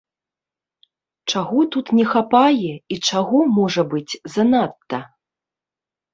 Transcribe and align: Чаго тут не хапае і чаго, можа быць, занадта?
Чаго 1.33 1.59
тут 1.75 1.91
не 1.97 2.05
хапае 2.13 2.73
і 2.73 2.95
чаго, 3.11 3.39
можа 3.59 3.87
быць, 3.93 4.19
занадта? 4.39 4.99